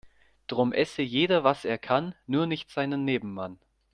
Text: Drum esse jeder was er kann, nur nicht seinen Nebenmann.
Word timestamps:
Drum 0.47 0.73
esse 0.73 1.03
jeder 1.03 1.43
was 1.43 1.63
er 1.63 1.77
kann, 1.77 2.15
nur 2.25 2.47
nicht 2.47 2.71
seinen 2.71 3.05
Nebenmann. 3.05 3.59